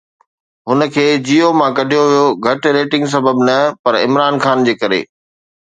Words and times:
هن 0.67 0.79
کي 0.93 1.03
جيو 1.27 1.49
مان 1.59 1.69
ڪڍيو 1.77 2.01
ويو 2.09 2.25
گهٽ 2.47 2.63
ريٽنگ 2.79 3.05
سبب 3.13 3.35
نه 3.51 3.57
پر 3.83 3.93
عمران 4.05 4.35
خان 4.47 4.57
جي 4.71 4.75
ڪري 4.83 5.01